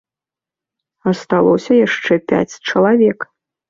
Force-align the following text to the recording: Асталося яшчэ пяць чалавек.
Асталося 1.13 1.79
яшчэ 1.87 2.13
пяць 2.35 2.53
чалавек. 2.69 3.33